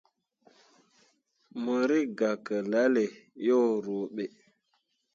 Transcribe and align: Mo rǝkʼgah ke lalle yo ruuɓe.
Mo 1.63 1.75
rǝkʼgah 1.89 2.35
ke 2.45 2.55
lalle 2.71 3.05
yo 3.45 3.57
ruuɓe. 3.83 4.23